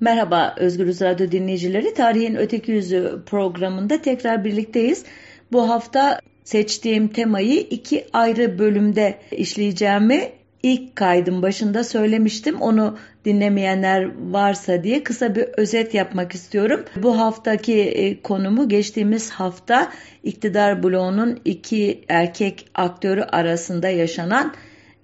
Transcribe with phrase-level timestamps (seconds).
[0.00, 1.94] Merhaba Özgürüz Radyo dinleyicileri.
[1.94, 5.04] Tarihin Öteki Yüzü programında tekrar birlikteyiz.
[5.52, 10.32] Bu hafta seçtiğim temayı iki ayrı bölümde işleyeceğimi
[10.62, 12.60] ilk kaydın başında söylemiştim.
[12.60, 16.84] Onu dinlemeyenler varsa diye kısa bir özet yapmak istiyorum.
[16.96, 19.92] Bu haftaki e, konumu geçtiğimiz hafta
[20.22, 24.54] iktidar bloğunun iki erkek aktörü arasında yaşanan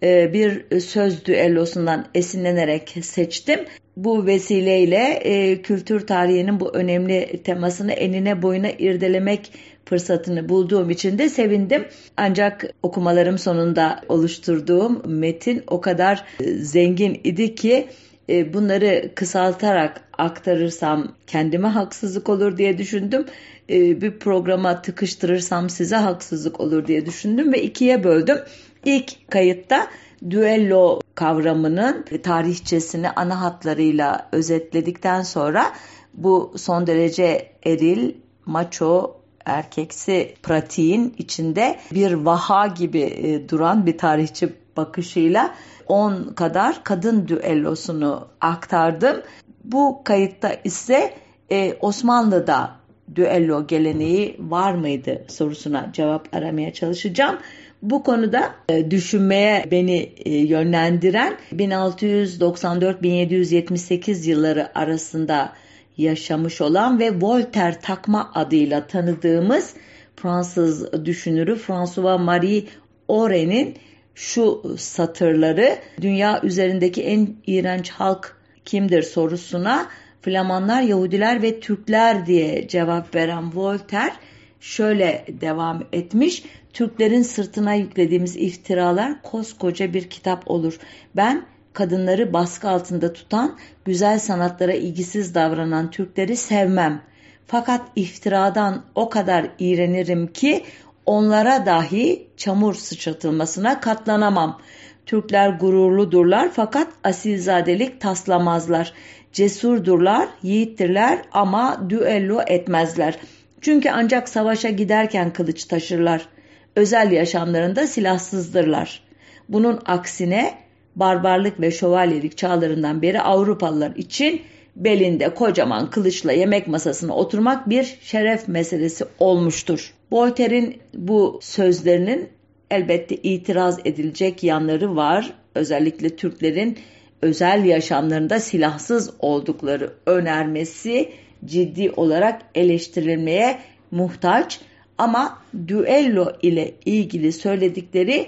[0.03, 3.61] bir söz düellosundan esinlenerek seçtim.
[3.97, 9.53] Bu vesileyle e, kültür tarihinin bu önemli temasını enine boyuna irdelemek
[9.85, 11.85] fırsatını bulduğum için de sevindim.
[12.17, 17.89] Ancak okumalarım sonunda oluşturduğum metin o kadar e, zengin idi ki
[18.29, 23.27] e, bunları kısaltarak aktarırsam kendime haksızlık olur diye düşündüm.
[23.71, 28.39] E, bir programa tıkıştırırsam size haksızlık olur diye düşündüm ve ikiye böldüm.
[28.85, 29.87] İlk kayıtta
[30.31, 35.73] düello kavramının tarihçesini ana hatlarıyla özetledikten sonra
[36.15, 38.15] bu son derece eril,
[38.47, 45.55] maço, erkeksi pratiğin içinde bir vaha gibi e, duran bir tarihçi bakışıyla
[45.87, 49.23] 10 kadar kadın düellosunu aktardım.
[49.65, 51.15] Bu kayıtta ise
[51.51, 52.82] e, Osmanlı'da
[53.15, 57.39] düello geleneği var mıydı sorusuna cevap aramaya çalışacağım.
[57.83, 65.53] Bu konuda e, düşünmeye beni e, yönlendiren 1694-1778 yılları arasında
[65.97, 69.75] yaşamış olan ve Voltaire takma adıyla tanıdığımız
[70.17, 72.65] Fransız düşünürü François Marie
[73.09, 73.77] Oren'in
[74.15, 79.89] şu satırları dünya üzerindeki en iğrenç halk kimdir sorusuna
[80.23, 84.15] Flamanlar, Yahudiler ve Türkler diye cevap veren Voltaire
[84.61, 86.45] şöyle devam etmiş.
[86.73, 90.79] Türklerin sırtına yüklediğimiz iftiralar koskoca bir kitap olur.
[91.17, 97.03] Ben kadınları baskı altında tutan, güzel sanatlara ilgisiz davranan Türkleri sevmem.
[97.47, 100.65] Fakat iftiradan o kadar iğrenirim ki
[101.07, 104.61] onlara dahi çamur sıçratılmasına katlanamam.
[105.07, 108.93] Türkler gururludurlar fakat asilzadelik taslamazlar.
[109.33, 113.19] Cesurdurlar, yiğittirler ama düello etmezler.
[113.61, 116.29] Çünkü ancak savaşa giderken kılıç taşırlar.
[116.77, 119.03] Özel yaşamlarında silahsızdırlar.
[119.49, 120.55] Bunun aksine
[120.97, 124.43] barbarlık ve şövalyelik çağlarından beri Avrupalılar için
[124.77, 129.95] belinde kocaman kılıçla yemek masasına oturmak bir şeref meselesi olmuştur.
[130.13, 132.29] Voltaire'in bu sözlerinin
[132.71, 135.35] elbette itiraz edilecek yanları var.
[135.55, 136.79] Özellikle Türklerin
[137.23, 141.13] özel yaşamlarında silahsız oldukları önermesi
[141.45, 143.59] ciddi olarak eleştirilmeye
[143.91, 144.61] muhtaç.
[144.99, 145.39] Ama
[145.69, 148.27] düello ile ilgili söyledikleri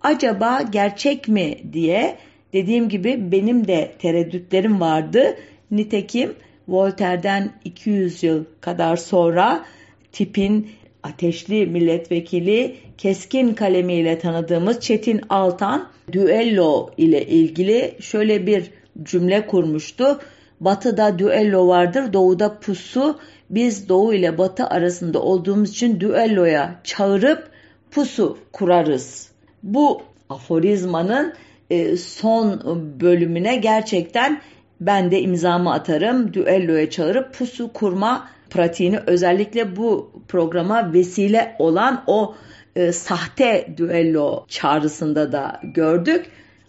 [0.00, 2.16] acaba gerçek mi diye
[2.52, 5.36] dediğim gibi benim de tereddütlerim vardı.
[5.70, 6.34] Nitekim
[6.68, 9.64] Voltaire'den 200 yıl kadar sonra
[10.12, 10.70] tipin
[11.02, 18.70] ateşli milletvekili keskin kalemiyle tanıdığımız Çetin Altan düello ile ilgili şöyle bir
[19.02, 20.20] cümle kurmuştu.
[20.60, 23.18] Batıda düello vardır, doğuda pusu.
[23.50, 27.50] Biz doğu ile batı arasında olduğumuz için düelloya çağırıp
[27.90, 29.30] pusu kurarız.
[29.62, 31.34] Bu aforizmanın
[31.70, 32.60] e, son
[33.00, 34.40] bölümüne gerçekten
[34.80, 36.34] ben de imzamı atarım.
[36.34, 42.34] Düelloya çağırıp pusu kurma pratiğini özellikle bu programa vesile olan o
[42.76, 46.26] e, sahte düello çağrısında da gördük.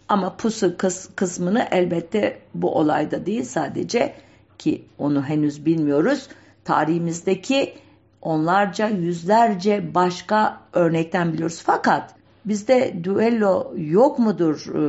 [0.09, 4.13] Ama pusu kıs, kısmını elbette bu olayda değil sadece
[4.57, 6.27] ki onu henüz bilmiyoruz.
[6.63, 7.73] Tarihimizdeki
[8.21, 11.61] onlarca yüzlerce başka örnekten biliyoruz.
[11.65, 14.81] Fakat bizde düello yok mudur e,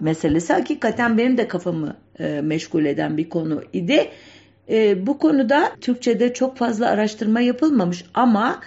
[0.00, 4.08] meselesi hakikaten benim de kafamı e, meşgul eden bir konu idi.
[4.68, 8.60] E, bu konuda Türkçe'de çok fazla araştırma yapılmamış ama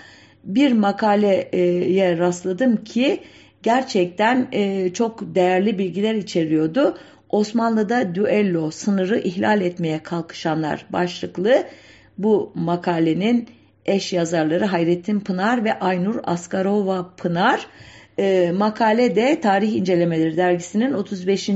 [0.46, 3.20] bir makaleye rastladım ki
[3.64, 6.98] gerçekten e, çok değerli bilgiler içeriyordu.
[7.30, 11.64] Osmanlı'da düello sınırı ihlal etmeye kalkışanlar başlıklı
[12.18, 13.47] bu makalenin
[13.86, 17.68] eş yazarları Hayrettin Pınar ve Aynur Askarova Pınar.
[18.20, 21.50] E, makale de Tarih İncelemeleri dergisinin 35.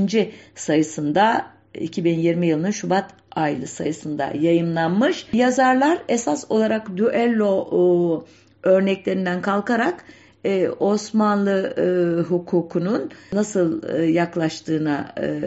[0.54, 5.26] sayısında 2020 yılının Şubat aylı sayısında yayınlanmış.
[5.32, 8.24] Yazarlar esas olarak düello o,
[8.62, 10.04] örneklerinden kalkarak
[10.44, 15.40] e, Osmanlı e, hukukunun nasıl e, yaklaştığına e,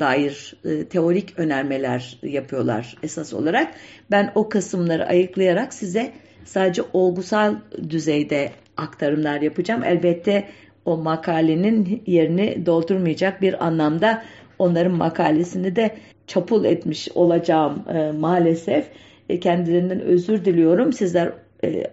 [0.00, 3.74] dair e, teorik önermeler yapıyorlar esas olarak.
[4.10, 6.12] Ben o kısımları ayıklayarak size
[6.44, 7.54] sadece olgusal
[7.90, 9.84] düzeyde aktarımlar yapacağım.
[9.84, 10.48] Elbette
[10.84, 14.22] o makalenin yerini doldurmayacak bir anlamda
[14.58, 18.86] onların makalesini de çapul etmiş olacağım e, maalesef.
[19.28, 20.92] E, kendilerinden özür diliyorum.
[20.92, 21.32] Sizler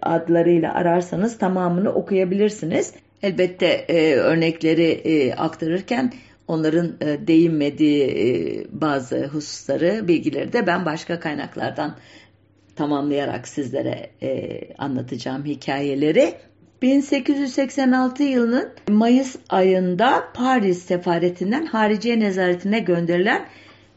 [0.02, 2.94] adlarıyla ararsanız tamamını okuyabilirsiniz.
[3.22, 6.12] Elbette e, örnekleri e, aktarırken
[6.48, 8.26] onların e, değinmediği e,
[8.80, 11.96] bazı hususları, bilgileri de ben başka kaynaklardan
[12.76, 16.34] tamamlayarak sizlere e, anlatacağım hikayeleri.
[16.82, 23.46] 1886 yılının Mayıs ayında Paris sefaretinden hariciye nezaretine gönderilen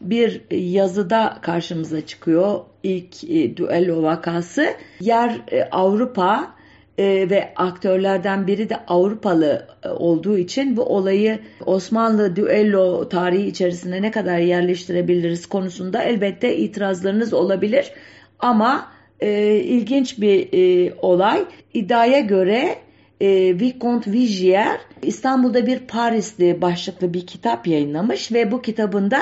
[0.00, 2.60] bir yazıda karşımıza çıkıyor.
[2.82, 4.74] İlk e, düello vakası.
[5.00, 6.54] Yer e, Avrupa
[6.98, 14.02] e, ve aktörlerden biri de Avrupalı e, olduğu için bu olayı Osmanlı düello tarihi içerisinde
[14.02, 17.92] ne kadar yerleştirebiliriz konusunda elbette itirazlarınız olabilir.
[18.38, 18.88] Ama
[19.20, 21.44] e, ilginç bir e, olay.
[21.74, 22.76] İddiaya göre
[23.20, 29.18] e, Vicomte Vigier İstanbul'da bir Parisli başlıklı bir kitap yayınlamış ve bu kitabında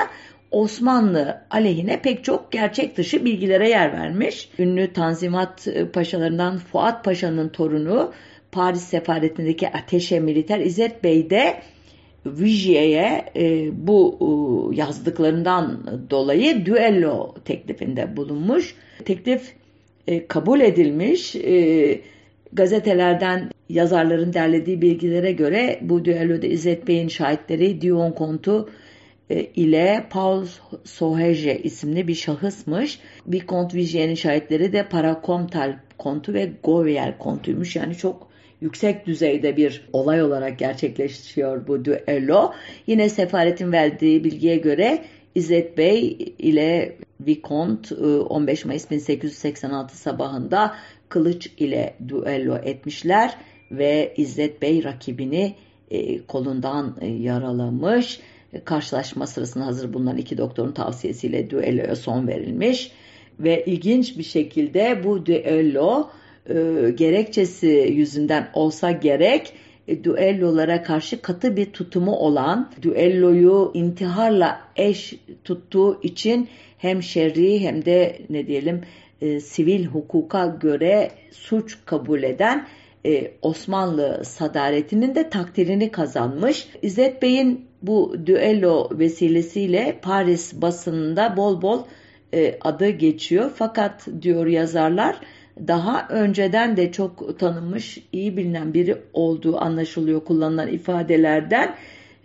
[0.55, 4.49] Osmanlı aleyhine pek çok gerçek dışı bilgilere yer vermiş.
[4.59, 8.13] Ünlü Tanzimat e, Paşalarından Fuat Paşa'nın torunu
[8.51, 11.55] Paris sefaretindeki ateşe militer İzzet Bey de
[12.25, 14.27] Vigier'e e, bu e,
[14.75, 18.75] yazdıklarından dolayı düello teklifinde bulunmuş.
[19.05, 19.53] Teklif
[20.07, 21.35] e, kabul edilmiş.
[21.35, 22.01] E,
[22.53, 28.69] gazetelerden yazarların derlediği bilgilere göre bu düelloda İzzet Bey'in şahitleri Dion Kontu
[29.29, 30.45] ile Paul
[30.83, 32.99] Sohege isimli bir şahısmış.
[33.27, 37.75] Vicomte Vigier'in şahitleri de Parakomtal kontu ve Govier kontuymuş.
[37.75, 38.27] Yani çok
[38.61, 42.53] yüksek düzeyde bir olay olarak gerçekleşiyor bu düello.
[42.87, 45.05] Yine sefaretin verdiği bilgiye göre
[45.35, 50.75] İzzet Bey ile Vicomte 15 Mayıs 1886 sabahında
[51.09, 53.37] kılıç ile düello etmişler
[53.71, 55.55] ve İzzet Bey rakibini
[55.91, 58.19] e, kolundan e, yaralamış.
[58.65, 62.91] Karşılaşma sırasında hazır bulunan iki doktorun tavsiyesiyle düelloya son verilmiş
[63.39, 66.09] ve ilginç bir şekilde bu düello
[66.49, 66.53] e,
[66.95, 69.53] gerekçesi yüzünden olsa gerek
[69.87, 77.85] e, düellolara karşı katı bir tutumu olan, düelloyu intiharla eş tuttuğu için hem şerri hem
[77.85, 78.81] de ne diyelim
[79.21, 82.67] e, sivil hukuka göre suç kabul eden
[83.05, 86.67] e, Osmanlı sadaretinin de takdirini kazanmış.
[86.81, 91.83] İzzet Bey'in bu düello vesilesiyle Paris basınında bol bol
[92.33, 93.51] e, adı geçiyor.
[93.55, 95.15] Fakat diyor yazarlar
[95.67, 101.75] daha önceden de çok tanınmış, iyi bilinen biri olduğu anlaşılıyor kullanılan ifadelerden.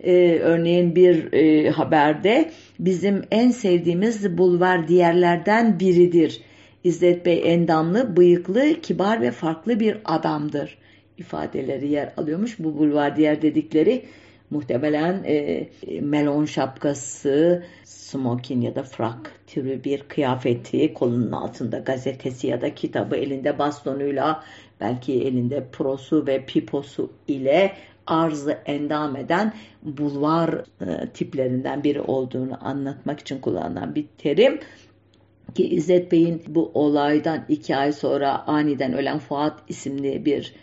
[0.03, 6.41] Ee, örneğin bir e, haberde bizim en sevdiğimiz bulvar diğerlerden biridir.
[6.83, 10.77] İzzet Bey endamlı, bıyıklı, kibar ve farklı bir adamdır
[11.17, 12.59] ifadeleri yer alıyormuş.
[12.59, 14.05] Bu bulvar diğer dedikleri
[14.51, 15.69] muhtemelen e,
[16.01, 23.15] melon şapkası, smokin ya da frak türü bir kıyafeti, kolunun altında gazetesi ya da kitabı,
[23.15, 24.43] elinde bastonuyla,
[24.81, 27.73] belki elinde prosu ve piposu ile
[28.07, 29.53] arzı endam eden
[29.83, 34.59] bulvar e, tiplerinden biri olduğunu anlatmak için kullanılan bir terim.
[35.55, 40.53] Ki İzzet Bey'in bu olaydan iki ay sonra aniden ölen Fuat isimli bir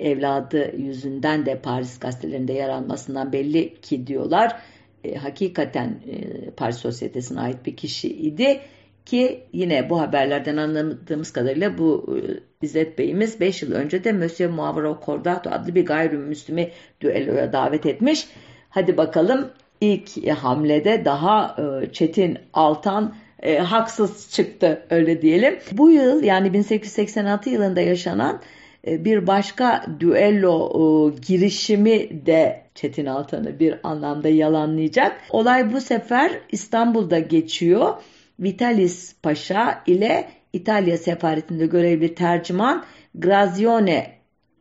[0.00, 4.56] evladı yüzünden de Paris gazetelerinde yer almasından belli ki diyorlar.
[5.04, 8.60] E, hakikaten e, Paris Sosyetesi'ne ait bir kişi idi
[9.06, 14.50] ki yine bu haberlerden anladığımız kadarıyla bu e, İzzet Bey'imiz 5 yıl önce de Monsieur
[14.50, 18.28] Muavro Cordato adlı bir gayrimüslimi düelloya davet etmiş.
[18.70, 19.50] Hadi bakalım
[19.80, 25.58] ilk hamlede daha e, Çetin Altan e, haksız çıktı öyle diyelim.
[25.72, 28.40] Bu yıl yani 1886 yılında yaşanan
[28.86, 35.20] bir başka düello e, girişimi de Çetin Altan'ı bir anlamda yalanlayacak.
[35.30, 37.94] Olay bu sefer İstanbul'da geçiyor.
[38.40, 42.84] Vitalis Paşa ile İtalya sefaretinde görevli tercüman
[43.14, 44.12] Grazione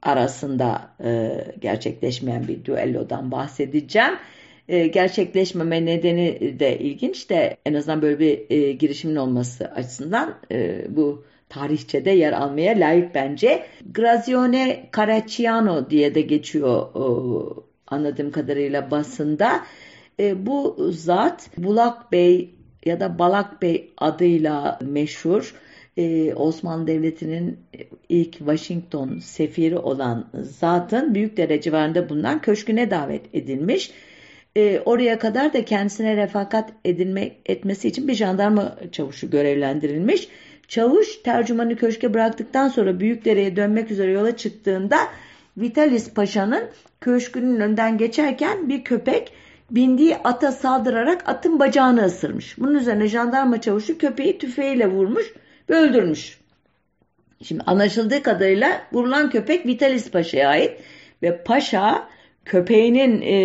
[0.01, 4.13] arasında e, gerçekleşmeyen bir düellodan bahsedeceğim.
[4.69, 10.85] E, gerçekleşmeme nedeni de ilginç de en azından böyle bir e, girişimin olması açısından e,
[10.89, 13.63] bu tarihçede yer almaya layık bence.
[13.93, 19.65] Grazione Caracciano diye de geçiyor o, anladığım kadarıyla basında.
[20.19, 22.49] E, bu zat Bulak Bey
[22.85, 25.55] ya da Balak Bey adıyla meşhur.
[25.97, 27.59] Ee, Osmanlı Devleti'nin
[28.09, 33.91] ilk Washington sefiri olan zatın büyük derece civarında bulunan köşküne davet edilmiş.
[34.57, 40.27] Ee, oraya kadar da kendisine refakat edilme, etmesi için bir jandarma çavuşu görevlendirilmiş.
[40.67, 44.97] Çavuş tercümanı köşke bıraktıktan sonra Büyükdere'ye dönmek üzere yola çıktığında
[45.57, 46.63] Vitalis Paşa'nın
[47.01, 49.31] köşkünün önden geçerken bir köpek
[49.71, 52.57] bindiği ata saldırarak atın bacağını ısırmış.
[52.57, 55.33] Bunun üzerine jandarma çavuşu köpeği tüfeğiyle vurmuş
[55.69, 56.39] ve öldürmüş.
[57.43, 60.71] Şimdi anlaşıldığı kadarıyla vurulan köpek Vitalis Paşa'ya ait
[61.23, 62.09] ve Paşa
[62.49, 63.35] köpeğinin e,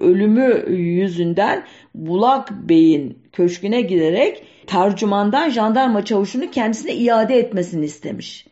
[0.00, 8.46] ölümü yüzünden Bulak Bey'in köşküne giderek tercümandan jandarma çavuşunu kendisine iade etmesini istemiş.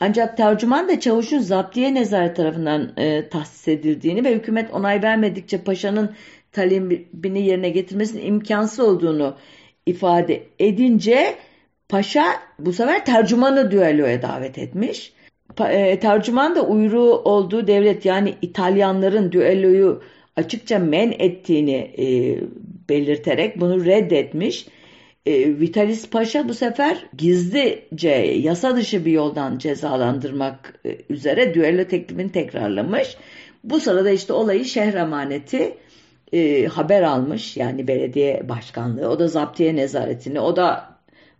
[0.00, 6.14] Ancak tercüman da çavuşun zaptiye nezaret tarafından e, tahsis edildiğini ve hükümet onay vermedikçe paşanın
[6.52, 9.36] talebini yerine getirmesinin imkansız olduğunu
[9.86, 11.34] ifade edince
[11.88, 12.24] paşa
[12.58, 15.12] bu sefer tercümanı düelloya davet etmiş.
[15.60, 20.02] E, tercüman da uyruğu olduğu devlet yani İtalyanların düelloyu
[20.36, 22.36] açıkça men ettiğini e,
[22.88, 24.66] belirterek bunu reddetmiş.
[25.26, 32.32] E, Vitalis Paşa bu sefer gizlice yasa dışı bir yoldan cezalandırmak e, üzere düello teklifini
[32.32, 33.16] tekrarlamış.
[33.64, 35.74] Bu sırada işte olayı şehir emaneti
[36.32, 40.97] e, haber almış yani belediye başkanlığı o da zaptiye nezaretini o da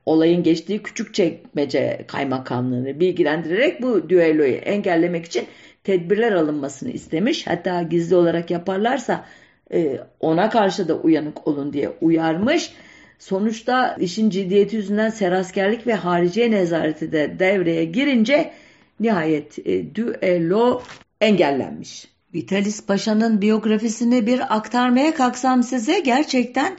[0.09, 5.45] olayın geçtiği küçük çekmece kaymakamlığını bilgilendirerek bu düelloyu engellemek için
[5.85, 7.47] tedbirler alınmasını istemiş.
[7.47, 9.25] Hatta gizli olarak yaparlarsa
[9.73, 12.73] e, ona karşı da uyanık olun diye uyarmış.
[13.19, 18.53] Sonuçta işin ciddiyeti yüzünden seraskerlik ve hariciye nezareti de devreye girince
[19.01, 20.83] nihayet e, düello
[21.21, 22.09] engellenmiş.
[22.35, 26.77] Vitalis Paşa'nın biyografisini bir aktarmaya kalksam size gerçekten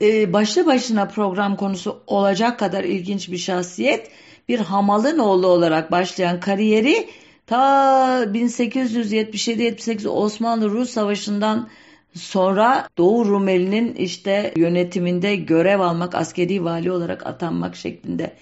[0.00, 4.10] e, başlı başına program konusu olacak kadar ilginç bir şahsiyet.
[4.48, 7.08] Bir hamalın oğlu olarak başlayan kariyeri
[7.46, 11.68] ta 1877-78 Osmanlı-Rus Savaşı'ndan
[12.14, 18.32] sonra Doğu Rumeli'nin işte yönetiminde görev almak, askeri vali olarak atanmak şeklinde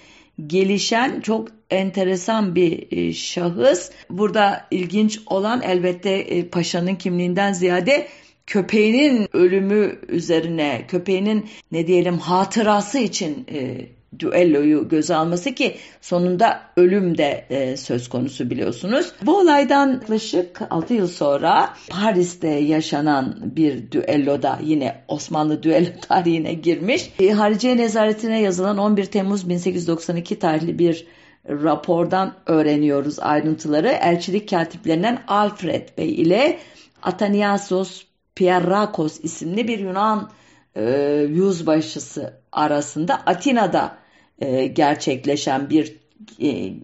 [0.47, 3.90] gelişen çok enteresan bir e, şahıs.
[4.11, 8.09] Burada ilginç olan elbette e, paşanın kimliğinden ziyade
[8.50, 13.87] köpeğinin ölümü üzerine, köpeğinin ne diyelim hatırası için e,
[14.19, 19.12] düelloyu göze alması ki sonunda ölüm de e, söz konusu biliyorsunuz.
[19.23, 27.11] Bu olaydan yaklaşık 6 yıl sonra Paris'te yaşanan bir düelloda yine Osmanlı düello tarihine girmiş.
[27.21, 31.07] E, Hariciye Nezaretine yazılan 11 Temmuz 1892 tarihli bir
[31.49, 33.88] rapordan öğreniyoruz ayrıntıları.
[33.88, 36.59] Elçilik katiplerinden Alfred Bey ile
[37.02, 40.30] Ataniasos Pierrakos isimli bir Yunan
[40.75, 40.82] e,
[41.28, 43.99] yüzbaşısı arasında Atina'da
[44.38, 45.96] e, gerçekleşen bir
[46.42, 46.75] e,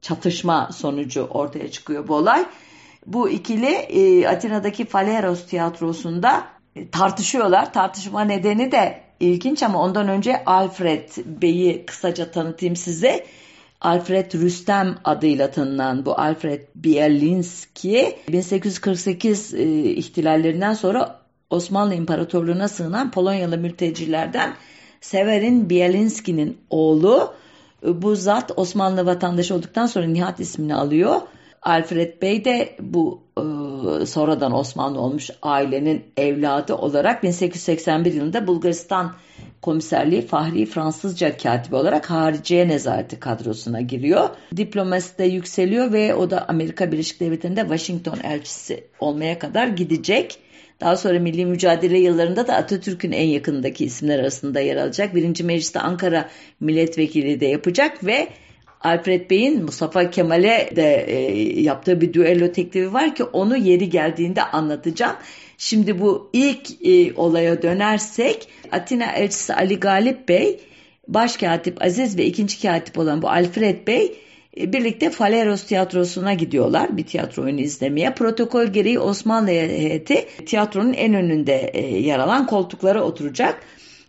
[0.00, 2.44] çatışma sonucu ortaya çıkıyor bu olay.
[3.06, 7.72] Bu ikili e, Atina'daki Faleros tiyatrosunda e, tartışıyorlar.
[7.72, 11.08] Tartışma nedeni de ilginç ama ondan önce Alfred
[11.42, 13.26] Bey'i kısaca tanıtayım size.
[13.80, 21.18] Alfred Rüstem adıyla tanınan bu Alfred Bielinski 1848 e, ihtilallerinden sonra
[21.50, 24.54] Osmanlı İmparatorluğu'na sığınan Polonyalı mültecilerden
[25.00, 27.34] Severin Bielinski'nin oğlu.
[27.82, 31.20] Bu zat Osmanlı vatandaşı olduktan sonra Nihat ismini alıyor.
[31.62, 39.14] Alfred Bey de bu e, sonradan Osmanlı olmuş ailenin evladı olarak 1881 yılında Bulgaristan
[39.62, 44.28] Komiserliği Fahri Fransızca katibi olarak hariciye nezareti kadrosuna giriyor.
[44.56, 50.38] Diplomasi de yükseliyor ve o da Amerika Birleşik Devletleri'nde Washington elçisi olmaya kadar gidecek.
[50.80, 55.14] Daha sonra milli mücadele yıllarında da Atatürk'ün en yakınındaki isimler arasında yer alacak.
[55.14, 56.28] Birinci Meclis'te Ankara
[56.60, 58.28] milletvekili de yapacak ve
[58.80, 64.42] Alfred Bey'in Mustafa Kemal'e de e, yaptığı bir düello teklifi var ki onu yeri geldiğinde
[64.42, 65.16] anlatacağım.
[65.58, 70.60] Şimdi bu ilk e, olaya dönersek Atina elçisi Ali Galip Bey,
[71.08, 74.14] başkatip Aziz ve ikinci katip olan bu Alfred Bey
[74.56, 78.14] e, birlikte Faleros tiyatrosuna gidiyorlar bir tiyatro oyunu izlemeye.
[78.14, 83.60] Protokol gereği Osmanlı heyeti tiyatronun en önünde e, yer alan koltuklara oturacak.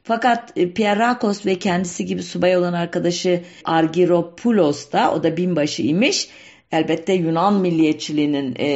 [0.09, 6.29] Fakat e, Pierrakos ve kendisi gibi subay olan arkadaşı Argyropoulos da o da binbaşı imiş.
[6.71, 8.67] Elbette Yunan milliyetçiliğinin e,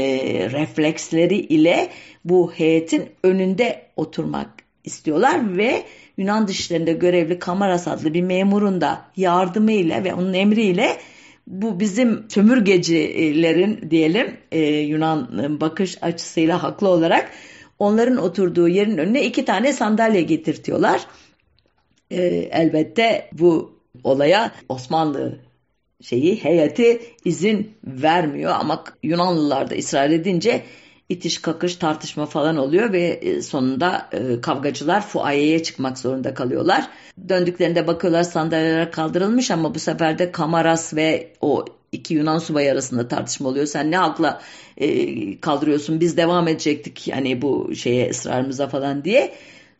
[0.52, 1.90] refleksleri ile
[2.26, 4.50] bu heyetin önünde oturmak
[4.84, 5.84] istiyorlar ve
[6.18, 10.98] Yunan dışlarında görevli Kamaras adlı bir memurun da yardımıyla ve onun emriyle
[11.48, 15.30] bu bizim sömürgecilerin diyelim e, Yunan
[15.62, 17.32] bakış açısıyla haklı olarak
[17.80, 21.02] onların oturduğu yerin önüne iki tane sandalye getirtiyorlar.
[22.12, 25.40] E, elbette bu olaya Osmanlı
[26.02, 30.64] şeyi heyeti izin vermiyor ama Yunanlılar da ısrar edince
[31.10, 36.90] itiş kakış tartışma falan oluyor ve e, sonunda e, kavgacılar fuayeye çıkmak zorunda kalıyorlar.
[37.30, 43.08] Döndüklerinde bakıyorlar sandalyeler kaldırılmış ama bu sefer de Kamaras ve o iki Yunan subayı arasında
[43.08, 43.66] tartışma oluyor.
[43.66, 44.42] Sen ne hakla
[44.78, 49.34] e, kaldırıyorsun biz devam edecektik yani bu şeye ısrarımıza falan diye.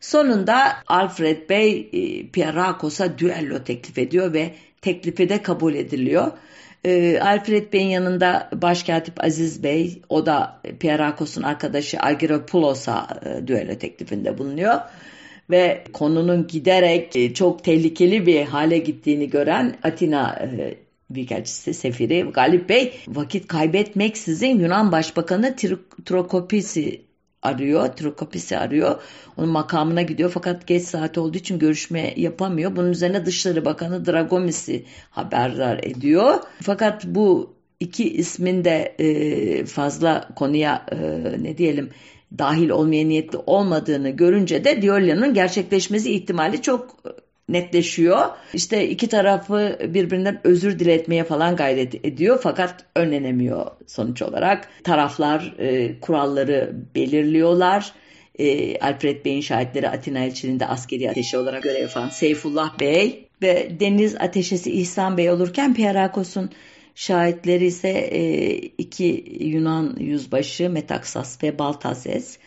[0.04, 6.32] Sonunda Alfred Bey e, Pierrakos'a düello teklif ediyor ve teklifi de kabul ediliyor.
[6.84, 14.38] E, Alfred Bey'in yanında Başkatip Aziz Bey, o da Pierrakos'un arkadaşı Argyropoulos'a e, düello teklifinde
[14.38, 14.80] bulunuyor.
[15.50, 20.74] Ve konunun giderek e, çok tehlikeli bir hale gittiğini gören Atina e,
[21.10, 25.56] Büyükelçisi Sefiri Galip Bey vakit kaybetmeksizin Yunan Başbakanı
[26.04, 27.00] Trokopis'i
[27.44, 27.86] arıyor.
[27.88, 29.00] Trokopis'i arıyor.
[29.36, 32.76] Onun makamına gidiyor fakat geç saat olduğu için görüşme yapamıyor.
[32.76, 36.34] Bunun üzerine Dışişleri Bakanı Dragomis'i haberdar ediyor.
[36.62, 40.96] Fakat bu iki ismin de e, fazla konuya e,
[41.42, 41.90] ne diyelim
[42.38, 46.96] dahil olmaya niyetli olmadığını görünce de Diolya'nın gerçekleşmesi ihtimali çok
[47.48, 48.26] netleşiyor.
[48.54, 54.68] İşte iki tarafı birbirinden özür diletmeye falan gayret ediyor fakat önlenemiyor sonuç olarak.
[54.84, 57.92] Taraflar e, kuralları belirliyorlar.
[58.38, 64.16] E, Alfred Bey'in şahitleri Atina elçiliğinde askeri ateşi olarak görev yapan Seyfullah Bey ve deniz
[64.16, 66.50] ateşesi İhsan Bey olurken Pierakos'un
[66.94, 72.38] şahitleri ise e, iki Yunan yüzbaşı Metaksas ve Baltazes.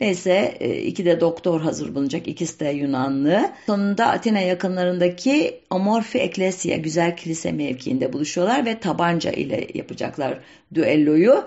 [0.00, 2.28] Neyse e, iki de doktor hazır bulunacak.
[2.28, 3.50] İkisi de Yunanlı.
[3.66, 10.38] Sonunda Atina yakınlarındaki Amorfi Eklesya güzel kilise mevkiinde buluşuyorlar ve tabanca ile yapacaklar
[10.74, 11.44] düelloyu.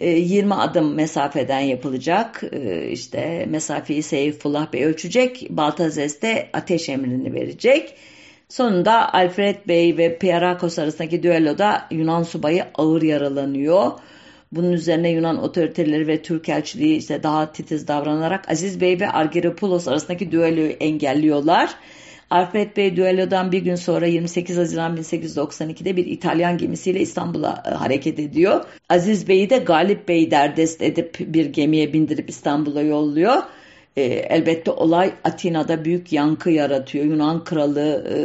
[0.00, 2.42] 20 e, adım mesafeden yapılacak.
[2.52, 5.46] E, işte mesafeyi Seyfullah Bey ölçecek.
[5.50, 7.94] Baltazes de ateş emrini verecek.
[8.48, 13.92] Sonunda Alfred Bey ve Pierakos arasındaki düelloda Yunan subayı ağır yaralanıyor.
[14.56, 19.88] Bunun üzerine Yunan otoriteleri ve Türk elçiliği işte daha titiz davranarak Aziz Bey ve Argyropoulos
[19.88, 21.74] arasındaki düelloyu engelliyorlar.
[22.30, 28.18] Alfred Bey düellodan bir gün sonra 28 Haziran 1892'de bir İtalyan gemisiyle İstanbul'a e, hareket
[28.18, 28.64] ediyor.
[28.88, 33.42] Aziz Bey'i de Galip Bey derdest edip bir gemiye bindirip İstanbul'a yolluyor.
[33.96, 37.04] E, elbette olay Atina'da büyük yankı yaratıyor.
[37.04, 38.16] Yunan kralı e,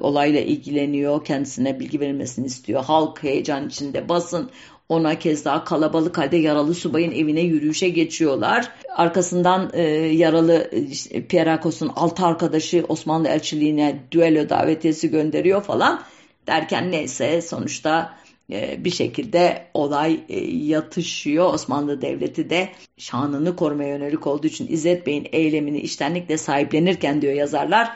[0.00, 1.24] olayla ilgileniyor.
[1.24, 2.84] Kendisine bilgi verilmesini istiyor.
[2.84, 4.50] Halk heyecan içinde basın
[4.88, 8.72] ona kez daha kalabalık halde yaralı subayın evine yürüyüşe geçiyorlar.
[8.96, 16.02] Arkasından e, yaralı işte, Pierakos'un altı arkadaşı Osmanlı elçiliğine düello davetiyesi gönderiyor falan.
[16.46, 18.14] Derken neyse sonuçta
[18.52, 21.54] e, bir şekilde olay e, yatışıyor.
[21.54, 27.90] Osmanlı Devleti de şanını korumaya yönelik olduğu için İzzet Bey'in eylemini iştenlikle sahiplenirken diyor yazarlar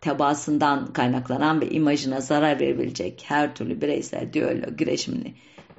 [0.00, 5.34] tebaasından kaynaklanan ve imajına zarar verebilecek her türlü bireysel düello girişimini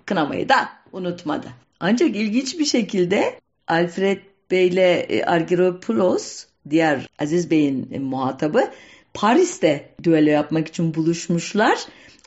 [0.06, 1.48] kınamayı da unutmadı.
[1.80, 4.18] Ancak ilginç bir şekilde Alfred
[4.52, 8.72] Bey ile e, Argyropoulos diğer Aziz Bey'in e, muhatabı
[9.14, 11.80] Paris'te düello yapmak için buluşmuşlar.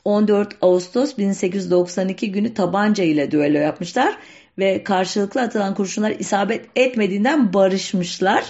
[0.05, 4.17] 14 Ağustos 1892 günü tabanca ile düello yapmışlar
[4.57, 8.45] ve karşılıklı atılan kurşunlar isabet etmediğinden barışmışlar.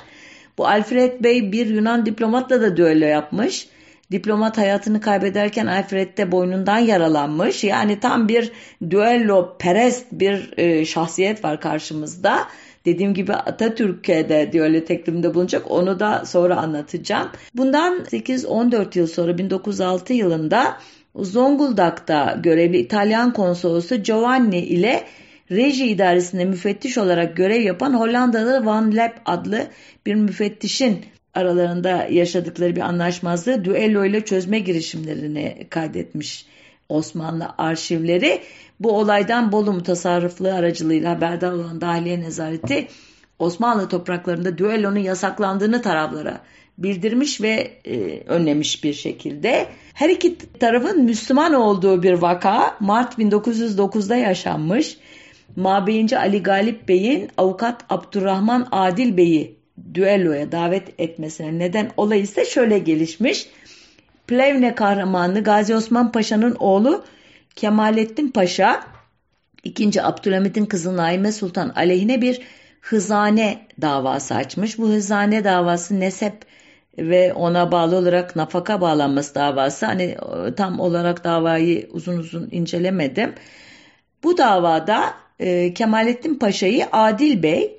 [0.58, 3.68] Bu Alfred Bey bir Yunan diplomatla da düello yapmış.
[4.12, 7.64] Diplomat hayatını kaybederken Alfred de boynundan yaralanmış.
[7.64, 8.52] Yani tam bir
[8.90, 12.48] düello perest bir e, şahsiyet var karşımızda.
[12.86, 15.72] Dediğim gibi Atatürk'e de düello teklifinde bulunacak.
[15.72, 17.30] Onu da sonra anlatacağım.
[17.54, 20.78] Bundan 8-14 yıl sonra 1906 yılında
[21.16, 25.04] Zonguldak'ta görevli İtalyan konsolosu Giovanni ile
[25.52, 29.68] reji idaresinde müfettiş olarak görev yapan Hollandalı Van Lep adlı
[30.06, 36.46] bir müfettişin aralarında yaşadıkları bir anlaşmazlığı düello ile çözme girişimlerini kaydetmiş
[36.90, 38.42] Osmanlı arşivleri.
[38.80, 42.88] Bu olaydan Bolu mutasarrıflığı aracılığıyla haberdar olan Dahiliye Nezareti
[43.40, 46.42] Osmanlı topraklarında düellonun yasaklandığını taraflara
[46.78, 49.68] bildirmiş ve e, önlemiş bir şekilde.
[49.94, 54.98] Her iki tarafın Müslüman olduğu bir vaka Mart 1909'da yaşanmış.
[55.56, 59.59] Mabeyinci Ali Galip Bey'in avukat Abdurrahman Adil Bey'i
[59.94, 63.50] düelloya davet etmesine neden olay ise şöyle gelişmiş.
[64.28, 67.04] Plevne kahramanı Gazi Osman Paşa'nın oğlu
[67.56, 68.84] Kemalettin Paşa
[69.64, 70.04] 2.
[70.04, 72.42] Abdülhamit'in kızı Naime Sultan aleyhine bir
[72.82, 74.78] hızane davası açmış.
[74.78, 76.34] Bu hızane davası nesep
[76.98, 79.86] ve ona bağlı olarak nafaka bağlanması davası.
[79.86, 83.34] Hani e, tam olarak davayı uzun uzun incelemedim.
[84.24, 87.79] Bu davada e, Kemalettin Paşa'yı Adil Bey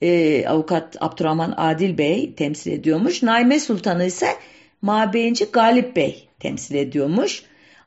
[0.00, 3.22] e, avukat Abdurrahman Adil Bey temsil ediyormuş.
[3.22, 4.26] Naime Sultan'ı ise
[4.82, 7.42] Mabeyinci Galip Bey temsil ediyormuş.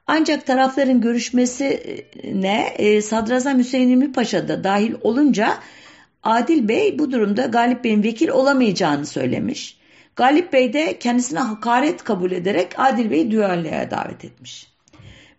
[0.08, 5.58] Ancak tarafların görüşmesine e, Sadrazam Hüseyin İlmi Paşa da dahil olunca
[6.24, 9.78] Adil Bey bu durumda Galip Bey'in vekil olamayacağını söylemiş.
[10.16, 14.68] Galip Bey de kendisine hakaret kabul ederek Adil Bey'i düelloya davet etmiş.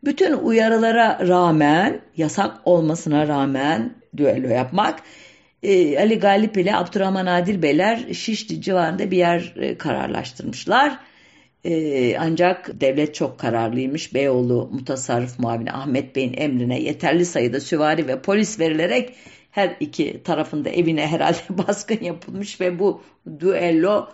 [0.05, 5.01] Bütün uyarılara rağmen, yasak olmasına rağmen düello yapmak
[5.65, 10.99] e, Ali Galip ile Abdurrahman Adil Beyler Şişli civarında bir yer e, kararlaştırmışlar.
[11.65, 14.15] E, ancak devlet çok kararlıymış.
[14.15, 19.15] Beyoğlu Mutasarrıf Muavini Ahmet Bey'in emrine yeterli sayıda süvari ve polis verilerek
[19.51, 23.03] her iki tarafında evine herhalde baskın yapılmış ve bu
[23.41, 24.09] duello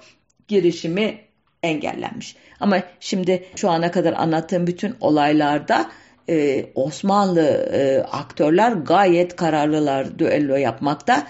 [0.48, 1.18] girişimi
[1.62, 2.36] engellenmiş.
[2.60, 5.90] Ama şimdi şu ana kadar anlattığım bütün olaylarda
[6.30, 11.26] e, Osmanlı e, aktörler gayet kararlılar düello yapmakta.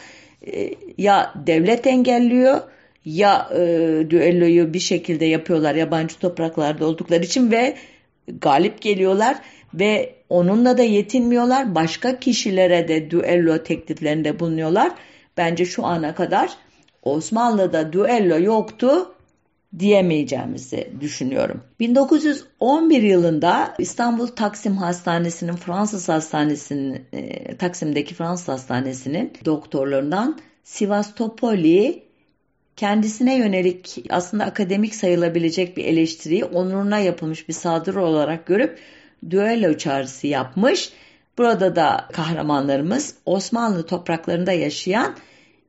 [0.47, 2.61] E, ya devlet engelliyor
[3.05, 3.59] ya e,
[4.11, 7.77] düelloyu bir şekilde yapıyorlar yabancı topraklarda oldukları için ve
[8.41, 9.37] galip geliyorlar
[9.75, 11.75] ve onunla da yetinmiyorlar.
[11.75, 14.93] Başka kişilere de düello tekliflerinde bulunuyorlar.
[15.37, 16.51] Bence şu ana kadar
[17.03, 19.15] Osmanlı'da düello yoktu
[19.79, 21.61] diyemeyeceğimizi düşünüyorum.
[21.81, 32.03] 1911 yılında İstanbul Taksim Hastanesi'nin Fransız Hastanesi'nin e, Taksim'deki Fransız Hastanesi'nin doktorlarından Sivastopoli
[32.77, 38.79] kendisine yönelik aslında akademik sayılabilecek bir eleştiriyi onuruna yapılmış bir saldırı olarak görüp
[39.31, 40.93] düello çağrısı yapmış.
[41.39, 45.17] Burada da kahramanlarımız Osmanlı topraklarında yaşayan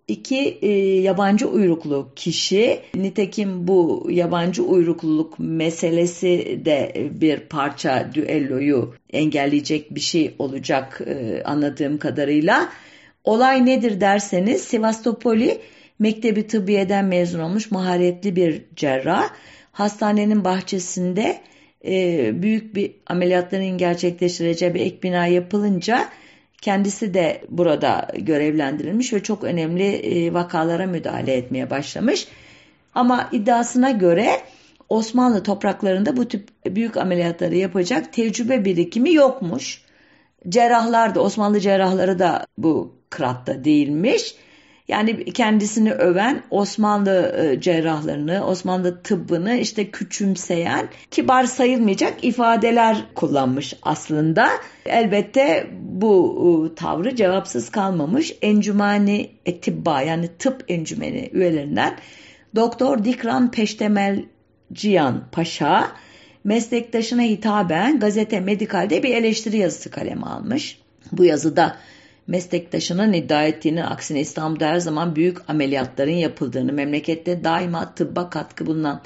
[0.07, 0.69] iki e,
[1.01, 2.79] yabancı uyruklu kişi.
[2.95, 11.97] Nitekim bu yabancı uyrukluluk meselesi de bir parça düelloyu engelleyecek bir şey olacak e, anladığım
[11.97, 12.69] kadarıyla.
[13.23, 15.61] Olay nedir derseniz Sivastopoli
[15.99, 19.29] Mektebi Tıbbiye'den mezun olmuş maharetli bir cerrah.
[19.71, 21.41] Hastanenin bahçesinde
[21.85, 26.09] e, büyük bir ameliyatların gerçekleştireceği bir ek bina yapılınca
[26.61, 32.27] kendisi de burada görevlendirilmiş ve çok önemli e, vakalara müdahale etmeye başlamış.
[32.95, 34.41] Ama iddiasına göre
[34.89, 39.81] Osmanlı topraklarında bu tip büyük ameliyatları yapacak tecrübe birikimi yokmuş.
[40.49, 44.35] Cerrahlar da Osmanlı cerrahları da bu kıratta değilmiş.
[44.87, 54.49] Yani kendisini öven Osmanlı e, cerrahlarını, Osmanlı tıbbını işte küçümseyen, kibar sayılmayacak ifadeler kullanmış aslında.
[54.85, 58.35] Elbette bu e, tavrı cevapsız kalmamış.
[58.41, 61.97] Encümani Etibba yani tıp encümeni üyelerinden
[62.55, 64.25] Doktor Dikran Peştemel
[64.73, 65.91] Cihan Paşa
[66.43, 70.81] meslektaşına hitaben gazete Medikal'de bir eleştiri yazısı kaleme almış.
[71.11, 71.77] Bu yazıda
[72.31, 79.01] meslektaşının iddia ettiğinin aksine İstanbul'da her zaman büyük ameliyatların yapıldığını, memlekette daima tıbba katkı bulunan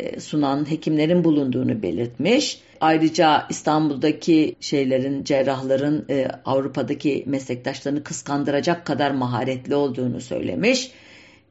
[0.00, 2.60] e, sunan hekimlerin bulunduğunu belirtmiş.
[2.80, 10.90] Ayrıca İstanbul'daki şeylerin, cerrahların e, Avrupa'daki meslektaşlarını kıskandıracak kadar maharetli olduğunu söylemiş.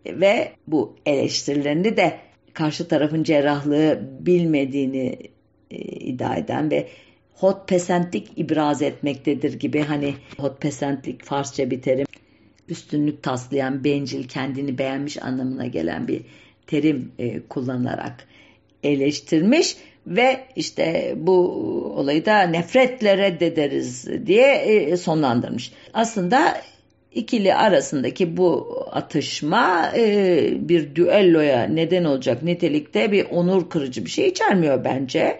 [0.05, 2.19] Ve bu eleştirilerini de
[2.53, 5.17] karşı tarafın cerrahlığı bilmediğini
[5.71, 6.87] e, iddia eden ve
[7.39, 12.05] hotpesentlik ibraz etmektedir gibi hani hotpesentlik Farsça bir terim
[12.69, 16.21] üstünlük taslayan bencil kendini beğenmiş anlamına gelen bir
[16.67, 18.27] terim e, kullanarak
[18.83, 21.33] eleştirmiş ve işte bu
[21.95, 25.71] olayı da nefretle reddederiz diye e, sonlandırmış.
[25.93, 26.61] Aslında
[27.13, 34.27] ikili arasındaki bu atışma e, bir düelloya neden olacak nitelikte bir onur kırıcı bir şey
[34.27, 35.39] içermiyor bence.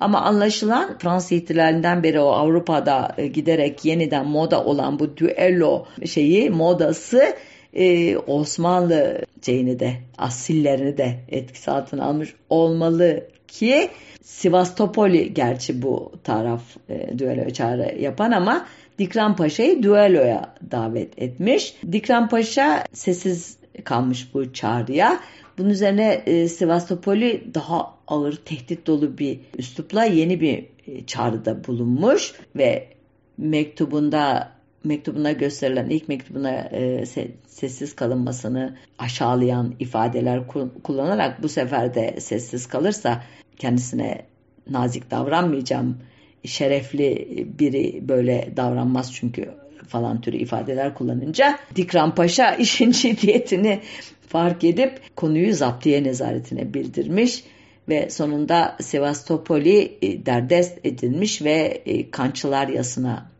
[0.00, 6.50] Ama anlaşılan Fransız ihtilalinden beri o Avrupa'da e, giderek yeniden moda olan bu düello şeyi
[6.50, 7.36] modası
[7.74, 13.90] e, Osmanlı şeyini de asillerini de etkisi altına almış olmalı ki
[14.22, 18.66] Sivastopoli gerçi bu taraf e, düello çağrı yapan ama
[18.98, 21.74] Dikran Paşa'yı düelloya davet etmiş.
[21.92, 25.20] Dikran Paşa sessiz kalmış bu çağrıya.
[25.58, 32.32] Bunun üzerine e, Sivastopoli daha ağır tehdit dolu bir üslupla yeni bir e, çağrıda bulunmuş
[32.56, 32.88] ve
[33.38, 34.52] mektubunda
[34.84, 40.46] mektubuna gösterilen ilk mektubuna e, se, sessiz kalınmasını aşağılayan ifadeler
[40.82, 43.24] kullanarak bu sefer de sessiz kalırsa
[43.58, 44.22] kendisine
[44.70, 45.98] nazik davranmayacağım
[46.44, 49.50] şerefli biri böyle davranmaz çünkü
[49.88, 53.80] falan türü ifadeler kullanınca Dikran Paşa işin ciddiyetini
[54.28, 57.44] fark edip konuyu zaptiye nezaretine bildirmiş
[57.88, 63.30] ve sonunda Sevastopol'i e, derdest edilmiş ve e, Kançılar Yası'na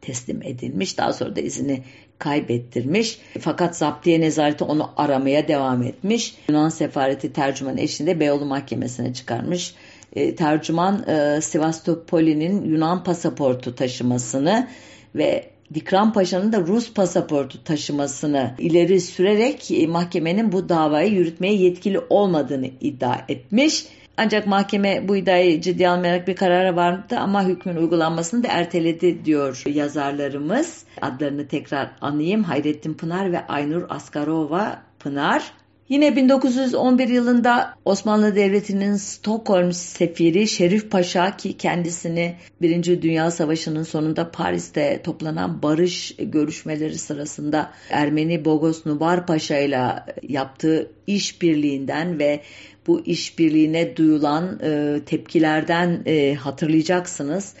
[0.00, 0.98] teslim edilmiş.
[0.98, 1.82] Daha sonra da izini
[2.18, 3.18] kaybettirmiş.
[3.40, 6.34] Fakat zaptiye nezareti onu aramaya devam etmiş.
[6.48, 9.74] Yunan sefareti tercüman eşliğinde Beyoğlu Mahkemesi'ne çıkarmış.
[10.16, 14.68] E, tercüman e, Sevastopoli'nin Yunan pasaportu taşımasını
[15.14, 22.00] ve Dikran Paşa'nın da Rus pasaportu taşımasını ileri sürerek e, mahkemenin bu davayı yürütmeye yetkili
[22.10, 23.86] olmadığını iddia etmiş.
[24.16, 29.62] Ancak mahkeme bu iddiayı ciddi almayarak bir karara vardı ama hükmün uygulanmasını da erteledi diyor
[29.66, 30.84] yazarlarımız.
[31.02, 32.42] Adlarını tekrar anayım.
[32.42, 35.52] Hayrettin Pınar ve Aynur Askarova Pınar.
[35.88, 44.30] Yine 1911 yılında Osmanlı Devleti'nin Stockholm sefiri Şerif Paşa ki kendisini Birinci Dünya Savaşı'nın sonunda
[44.30, 49.92] Paris'te toplanan barış görüşmeleri sırasında Ermeni Bogos Nubar Paşa ile
[50.22, 52.40] yaptığı işbirliğinden ve
[52.86, 57.54] bu işbirliğine duyulan e, tepkilerden e, hatırlayacaksınız.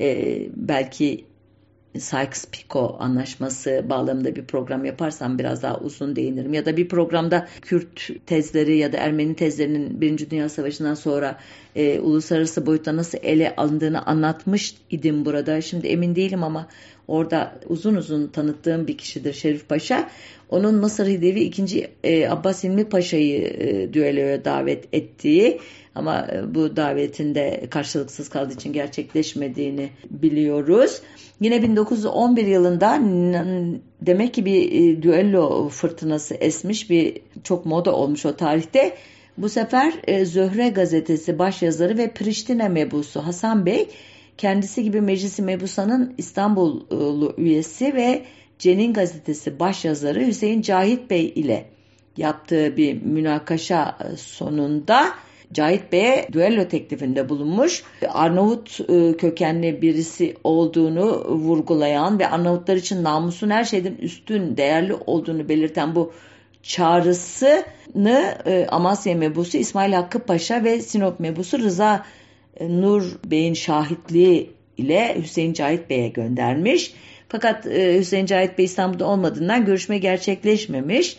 [0.00, 1.24] E, belki
[1.98, 6.54] Sykes-Picot anlaşması bağlamında bir program yaparsam biraz daha uzun değinirim.
[6.54, 11.38] Ya da bir programda Kürt tezleri ya da Ermeni tezlerinin Birinci Dünya Savaşı'ndan sonra
[11.76, 15.60] e, uluslararası boyutta nasıl ele alındığını anlatmış idim burada.
[15.60, 16.66] Şimdi emin değilim ama
[17.08, 20.10] orada uzun uzun tanıttığım bir kişidir Şerif Paşa.
[20.48, 21.90] Onun Mısır Hidevi 2.
[22.04, 25.60] E, Abbas İlmi Paşa'yı e, düelloya davet ettiği
[25.94, 31.00] ama e, bu davetinde karşılıksız kaldığı için gerçekleşmediğini biliyoruz.
[31.40, 33.00] Yine 1911 yılında
[34.02, 38.96] demek ki bir e, düello fırtınası esmiş bir çok moda olmuş o tarihte.
[39.38, 43.88] Bu sefer e, Zöhre gazetesi başyazarı ve Priştine mebusu Hasan Bey
[44.38, 48.24] kendisi gibi Meclisi Mebusa'nın İstanbullu üyesi ve
[48.58, 51.66] Cenin gazetesi başyazarı Hüseyin Cahit Bey ile
[52.16, 55.14] yaptığı bir münakaşa sonunda
[55.52, 57.82] Cahit Bey'e düello teklifinde bulunmuş.
[58.08, 65.48] Arnavut e, kökenli birisi olduğunu vurgulayan ve Arnavutlar için namusun her şeyden üstün, değerli olduğunu
[65.48, 66.12] belirten bu
[66.62, 72.06] çağrısını e, Amasya mebusu İsmail Hakkı Paşa ve Sinop mebusu Rıza
[72.56, 76.94] e, Nur Bey'in şahitliği ile Hüseyin Cahit Bey'e göndermiş.
[77.28, 81.16] Fakat Hüseyin Cahit Bey İstanbul'da olmadığından görüşme gerçekleşmemiş.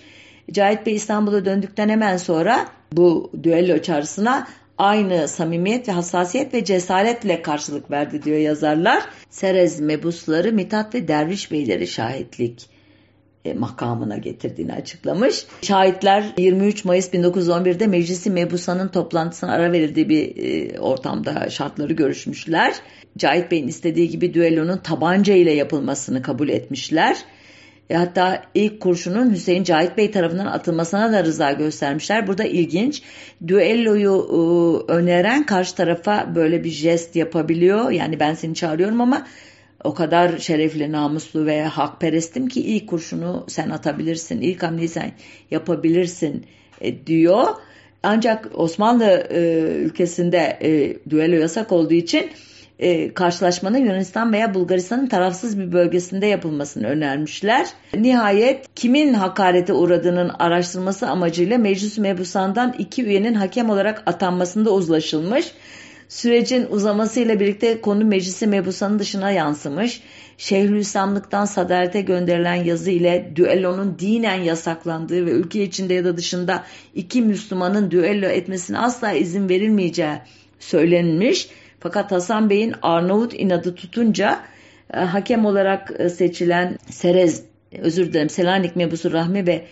[0.51, 7.41] Cahit Bey İstanbul'a döndükten hemen sonra bu düello çağrısına aynı samimiyet ve hassasiyet ve cesaretle
[7.41, 9.03] karşılık verdi diyor yazarlar.
[9.29, 12.69] Serez mebusları Mithat ve Derviş beyleri şahitlik
[13.45, 15.45] e, makamına getirdiğini açıklamış.
[15.61, 22.75] Şahitler 23 Mayıs 1911'de Meclisi Mebusa'nın toplantısına ara verildiği bir e, ortamda şartları görüşmüşler.
[23.17, 27.17] Cahit Bey'in istediği gibi düellonun tabanca ile yapılmasını kabul etmişler.
[27.91, 32.27] E hatta ilk kurşunun Hüseyin Cahit Bey tarafından atılmasına da rıza göstermişler.
[32.27, 33.01] Burada ilginç.
[33.47, 34.27] Düelloyu
[34.89, 37.91] e, öneren karşı tarafa böyle bir jest yapabiliyor.
[37.91, 39.27] Yani ben seni çağırıyorum ama
[39.83, 45.11] o kadar şerefli, namuslu ve hakperestim ki ilk kurşunu sen atabilirsin, ilk hamleyi sen
[45.51, 46.45] yapabilirsin
[46.81, 47.47] e, diyor.
[48.03, 49.39] Ancak Osmanlı e,
[49.75, 52.31] ülkesinde e, düello yasak olduğu için
[52.81, 57.67] e, karşılaşmanın Yunanistan veya Bulgaristan'ın tarafsız bir bölgesinde yapılmasını önermişler.
[57.93, 65.51] Nihayet kimin hakarete uğradığının araştırması amacıyla Meclis Mebusan'dan iki üyenin hakem olarak atanmasında uzlaşılmış.
[66.07, 70.01] Sürecin uzamasıyla birlikte konu meclisi mebusanın dışına yansımış.
[70.37, 76.63] Şeyhülislamlıktan sadarete gönderilen yazı ile düellonun dinen yasaklandığı ve ülke içinde ya da dışında
[76.95, 80.17] iki Müslümanın düello etmesine asla izin verilmeyeceği
[80.59, 81.49] söylenmiş.
[81.81, 84.39] Fakat Hasan Bey'in Arnavut inadı tutunca
[84.93, 87.43] e, hakem olarak e, seçilen Serez,
[87.79, 89.65] özür dilerim Selanik Mebusu Rahmi ve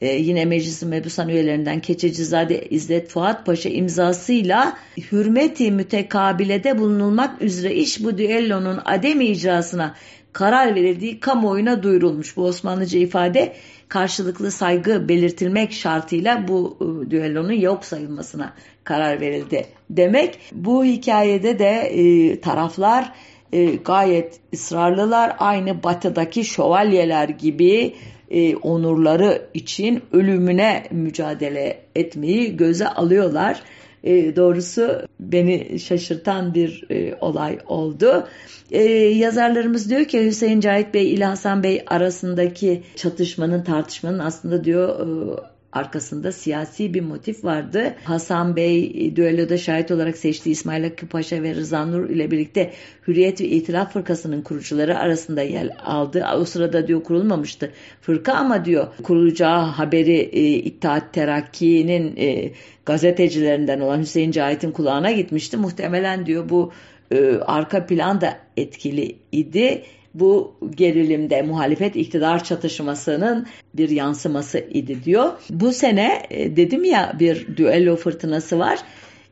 [0.00, 4.76] e, yine meclisin mebusan üyelerinden Keçecizade İzzet Fuat Paşa imzasıyla
[5.12, 9.94] hürmeti mütekabilede bulunulmak üzere iş bu düellonun ademi icrasına
[10.34, 12.36] karar verildiği kamuoyuna duyurulmuş.
[12.36, 13.52] Bu Osmanlıca ifade
[13.88, 18.52] karşılıklı saygı belirtilmek şartıyla bu e, düellonun yok sayılmasına
[18.84, 20.38] karar verildi demek.
[20.52, 23.12] Bu hikayede de e, taraflar
[23.52, 25.36] e, gayet ısrarlılar.
[25.38, 27.94] Aynı batıdaki şövalyeler gibi
[28.30, 33.62] e, onurları için ölümüne mücadele etmeyi göze alıyorlar.
[34.04, 38.26] E, doğrusu beni şaşırtan bir e, olay oldu.
[38.74, 45.00] E, yazarlarımız diyor ki Hüseyin Cahit Bey ile Hasan Bey arasındaki çatışmanın tartışmanın aslında diyor
[45.00, 45.40] e,
[45.72, 47.94] arkasında siyasi bir motif vardı.
[48.04, 52.72] Hasan Bey düelloda şahit olarak seçtiği İsmail Hakkı Paşa ve Rıza Nur ile birlikte
[53.08, 56.26] Hürriyet ve İtilaf Fırkası'nın kurucuları arasında yer aldı.
[56.36, 62.52] O sırada diyor kurulmamıştı fırka ama diyor kurulacağı haberi e, İttihat Terakki'nin e,
[62.86, 65.56] gazetecilerinden olan Hüseyin Cahit'in kulağına gitmişti.
[65.56, 66.72] Muhtemelen diyor bu
[67.12, 69.82] e, arka plan da etkili idi
[70.14, 75.32] bu gerilimde muhalefet iktidar çatışmasının bir yansıması idi diyor.
[75.50, 78.78] Bu sene e, dedim ya bir düello fırtınası var.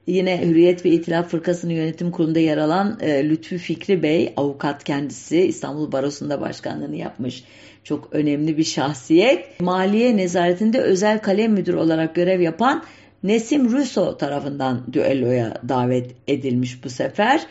[0.06, 5.40] Yine Hürriyet ve İtilaf Fırkası'nın yönetim kurulunda yer alan e, Lütfü Fikri Bey, avukat kendisi
[5.40, 7.44] İstanbul Barosu'nda başkanlığını yapmış.
[7.84, 9.60] Çok önemli bir şahsiyet.
[9.60, 12.82] Maliye nezaretinde özel kalem müdür olarak görev yapan
[13.22, 17.46] Nesim Russo tarafından düelloya davet edilmiş bu sefer.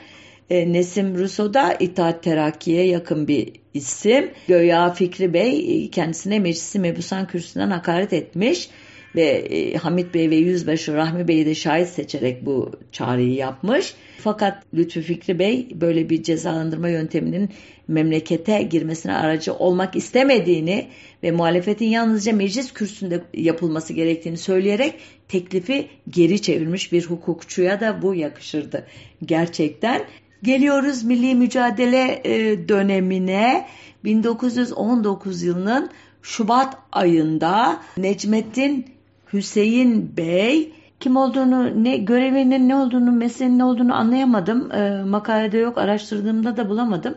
[0.50, 4.32] E, Nesim Russo da İttihat Terakki'ye yakın bir isim.
[4.48, 8.70] Göya Fikri Bey kendisine meclisi mebusan kürsüsünden hakaret etmiş
[9.16, 13.94] ve e, Hamit Bey ve Yüzbaşı Rahmi Bey'i de şahit seçerek bu çağrıyı yapmış.
[14.18, 17.50] Fakat Lütfü Fikri Bey böyle bir cezalandırma yönteminin
[17.92, 20.88] memlekete girmesine aracı olmak istemediğini
[21.24, 28.16] ve muhalefetin yalnızca meclis kürsüsünde yapılması gerektiğini söyleyerek teklifi geri çevirmiş bir hukukçuya da bu
[28.16, 28.88] yakışırdı.
[29.26, 30.02] Gerçekten
[30.44, 33.68] geliyoruz milli mücadele e, dönemine
[34.04, 35.90] 1919 yılının
[36.22, 38.86] Şubat ayında Necmettin
[39.34, 44.72] Hüseyin Bey kim olduğunu, ne görevinin ne olduğunu, mesleğinin ne olduğunu anlayamadım.
[44.72, 47.16] E, makalede yok, araştırdığımda da bulamadım.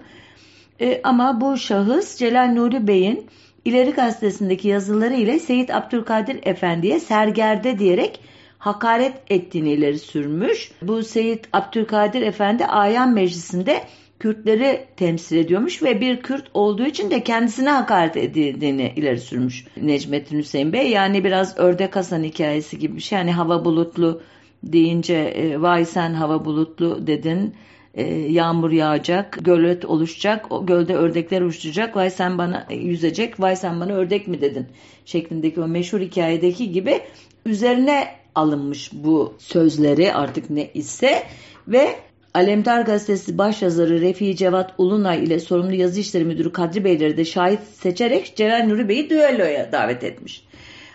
[0.80, 3.26] E, ama bu şahıs Celal Nuri Bey'in
[3.64, 8.20] İleri Gazetesi'ndeki yazıları ile Seyit Abdülkadir Efendi'ye sergerde diyerek
[8.58, 10.70] hakaret ettiğini ileri sürmüş.
[10.82, 13.80] Bu Seyit Abdülkadir Efendi Ayan Meclisi'nde
[14.18, 20.38] Kürtleri temsil ediyormuş ve bir Kürt olduğu için de kendisine hakaret edildiğini ileri sürmüş Necmettin
[20.38, 20.90] Hüseyin Bey.
[20.90, 23.18] Yani biraz ördek Hasan hikayesi gibi bir şey.
[23.18, 24.20] Yani hava bulutlu
[24.62, 27.54] deyince e, vay sen hava bulutlu dedin
[27.94, 33.56] e, yağmur yağacak, gölet oluşacak, o gölde ördekler uçacak, vay sen bana e, yüzecek, vay
[33.56, 34.66] sen bana ördek mi dedin
[35.04, 37.00] şeklindeki o meşhur hikayedeki gibi
[37.46, 41.22] üzerine alınmış bu sözleri artık ne ise
[41.68, 41.96] ve
[42.34, 47.60] Alemdar Gazetesi başyazarı Refi Cevat Ulunay ile sorumlu yazı işleri müdürü Kadri Beyleri de şahit
[47.60, 50.44] seçerek Celal Nuri Bey'i düelloya davet etmiş.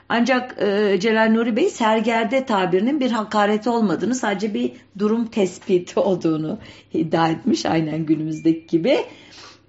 [0.10, 6.58] Ancak e, Celal Nuri Bey sergerde tabirinin bir hakareti olmadığını sadece bir durum tespiti olduğunu
[6.94, 8.98] iddia etmiş aynen günümüzdeki gibi.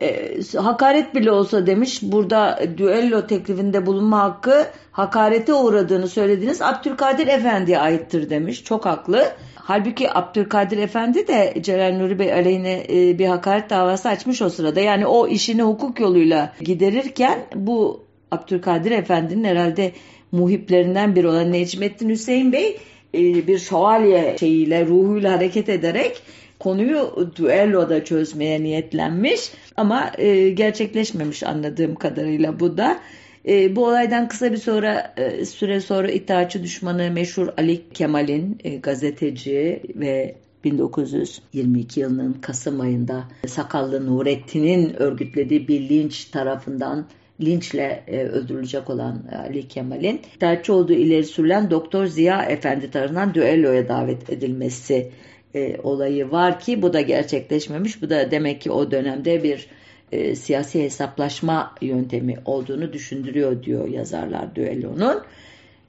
[0.02, 7.78] E, hakaret bile olsa demiş burada düello teklifinde bulunma hakkı hakarete uğradığını söylediğiniz Abdülkadir Efendi'ye
[7.78, 8.64] aittir demiş.
[8.64, 9.24] Çok haklı.
[9.54, 14.80] Halbuki Abdülkadir Efendi de Celal Nuri Bey aleyhine e, bir hakaret davası açmış o sırada.
[14.80, 19.92] Yani o işini hukuk yoluyla giderirken bu Abdülkadir Efendi'nin herhalde
[20.32, 22.76] muhiplerinden biri olan Necmettin Hüseyin Bey
[23.14, 26.22] e, bir şövalye şeyiyle ruhuyla hareket ederek
[26.58, 33.00] konuyu düelloda çözmeye niyetlenmiş ama e, gerçekleşmemiş anladığım kadarıyla bu da.
[33.48, 35.14] E, bu olaydan kısa bir sonra
[35.48, 45.02] süre sonra İttihatçı düşmanı meşhur Ali Kemal'in gazeteci ve 1922 yılının Kasım ayında Sakallı Nurettin'in
[45.02, 47.06] örgütlediği bir linç tarafından
[47.40, 53.88] linçle e, öldürülecek olan Ali Kemal'in tercih olduğu ileri sürülen Doktor Ziya Efendi tarafından düelloya
[53.88, 55.10] davet edilmesi
[55.54, 58.02] e, olayı var ki bu da gerçekleşmemiş.
[58.02, 59.66] Bu da demek ki o dönemde bir
[60.12, 65.22] e, siyasi hesaplaşma yöntemi olduğunu düşündürüyor diyor yazarlar düellonun.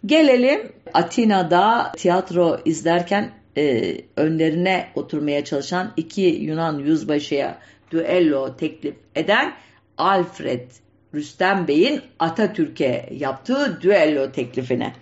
[0.06, 7.58] Gelelim Atina'da tiyatro izlerken e, önlerine oturmaya çalışan iki Yunan yüzbaşıya
[7.92, 9.54] düello teklif eden
[9.98, 10.70] Alfred
[11.16, 14.94] Rüstem Bey'in Atatürk'e yaptığı düello teklifine.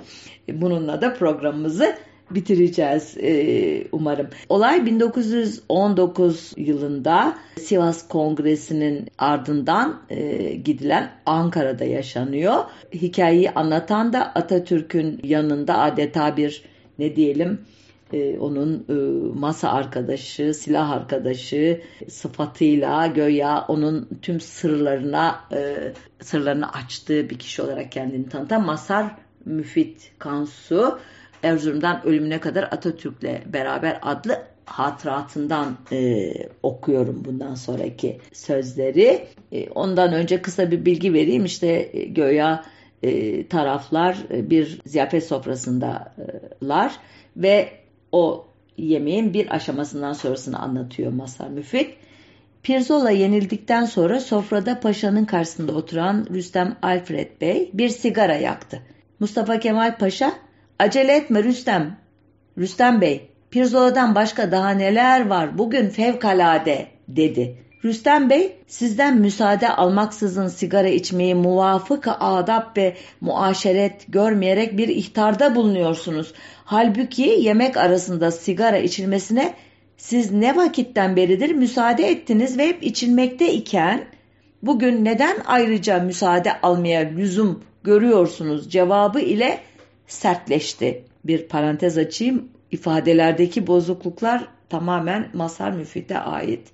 [0.52, 1.96] Bununla da programımızı
[2.32, 4.28] bitireceğiz e, umarım.
[4.50, 12.64] Olay 1919 yılında Sivas Kongresi'nin ardından e, gidilen Ankara'da yaşanıyor.
[12.94, 16.64] Hikayeyi anlatan da Atatürk'ün yanında adeta bir
[17.00, 17.60] ne diyelim
[18.14, 18.94] e, onun e,
[19.40, 27.92] masa arkadaşı, silah arkadaşı sıfatıyla göya onun tüm sırlarına e, sırlarını açtığı bir kişi olarak
[27.92, 31.00] kendini tanıtan Masar Müfit Kansu
[31.44, 36.32] Erzurum'dan ölümüne kadar Atatürk'le beraber adlı hatıratından e,
[36.64, 39.28] okuyorum bundan sonraki sözleri.
[39.52, 41.46] E, ondan önce kısa bir bilgi vereyim.
[41.46, 42.66] İşte e, göya
[43.04, 46.92] e, taraflar e, bir ziyafet sofrasındalar
[47.38, 47.70] ve
[48.12, 51.96] o yemeğin bir aşamasından sonrasını anlatıyor Masar Müfit.
[52.64, 58.82] Pirzola yenildikten sonra sofrada paşanın karşısında oturan Rüstem Alfred Bey bir sigara yaktı.
[59.20, 60.34] Mustafa Kemal Paşa
[60.80, 61.98] acele etme Rüstem.
[62.58, 67.58] Rüstem Bey Pirzola'dan başka daha neler var bugün fevkalade dedi.
[67.86, 76.34] Rüstem Bey sizden müsaade almaksızın sigara içmeyi muvafık adab ve muaşeret görmeyerek bir ihtarda bulunuyorsunuz.
[76.70, 79.54] Halbuki yemek arasında sigara içilmesine
[79.98, 84.06] siz ne vakitten beridir müsaade ettiniz ve hep içilmekte iken
[84.64, 89.60] bugün neden ayrıca müsaade almaya lüzum görüyorsunuz cevabı ile
[90.08, 91.04] sertleşti.
[91.26, 96.68] Bir parantez açayım ifadelerdeki bozukluklar tamamen Masar Müfit'e ait.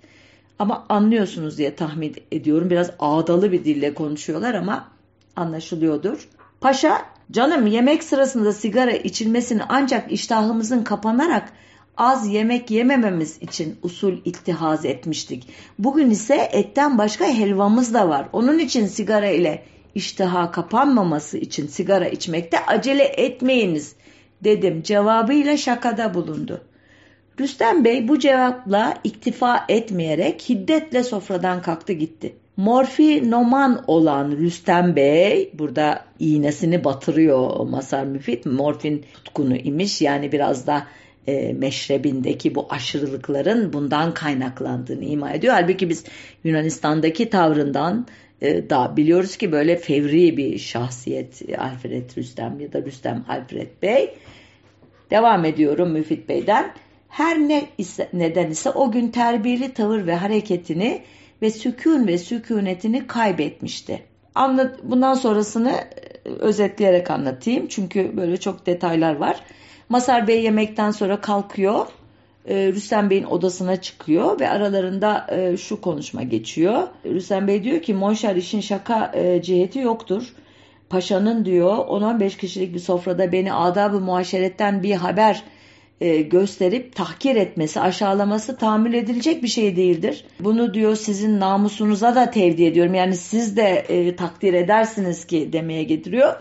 [0.60, 2.70] Ama anlıyorsunuz diye tahmin ediyorum.
[2.70, 4.92] Biraz ağdalı bir dille konuşuyorlar ama
[5.36, 6.30] anlaşılıyordur.
[6.62, 11.54] Paşa Canım yemek sırasında sigara içilmesini ancak iştahımızın kapanarak
[11.98, 15.48] az yemek yemememiz için usul ittihaz etmiştik.
[15.80, 18.28] Bugün ise etten başka helvamız da var.
[18.34, 19.64] Onun için sigara ile
[19.96, 23.96] iştaha kapanmaması için sigara içmekte acele etmeyiniz
[24.44, 26.62] dedim cevabıyla şakada bulundu.
[27.40, 32.36] Rüstem Bey bu cevapla iktifa etmeyerek hiddetle sofradan kalktı gitti.
[32.58, 38.46] Morfinoman olan Rüstem Bey burada iğnesini batırıyor Masar Müfit.
[38.46, 40.88] Morfin tutkunu imiş yani biraz da
[41.28, 45.54] e, meşrebindeki bu aşırılıkların bundan kaynaklandığını ima ediyor.
[45.54, 46.04] Halbuki biz
[46.44, 48.08] Yunanistan'daki tavrından
[48.42, 54.14] e, da biliyoruz ki böyle fevri bir şahsiyet Alfred Rüstem ya da Rüstem Alfred Bey.
[55.12, 56.74] Devam ediyorum Müfit Bey'den.
[57.10, 61.02] Her ne ise, neden ise o gün terbiyeli tavır ve hareketini
[61.46, 64.04] ve sükun ve sükunetini kaybetmişti.
[64.36, 69.40] Anlat, bundan sonrasını e, özetleyerek anlatayım çünkü böyle çok detaylar var.
[69.90, 71.88] Masar Bey yemekten sonra kalkıyor.
[72.46, 76.88] E, Rüstem Bey'in odasına çıkıyor ve aralarında e, şu konuşma geçiyor.
[77.06, 79.12] Rüstem Bey diyor ki Monşer işin şaka
[79.44, 80.34] ciheti yoktur.
[80.90, 85.44] Paşa'nın diyor 10-15 kişilik bir sofrada beni adab-ı muaşeretten bir haber
[86.02, 90.26] e, gösterip tahkir etmesi, aşağılaması tahammül edilecek bir şey değildir.
[90.40, 92.94] Bunu diyor sizin namusunuza da tevdi ediyorum.
[92.94, 96.34] Yani siz de e, takdir edersiniz ki demeye getiriyor.